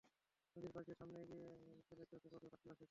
[0.55, 1.45] নদীর পাশ দিয়ে সামনে এগিয়ে
[1.89, 2.79] গেলে চোখে পড়বে পাঁচটি বাঁশের সাঁকো।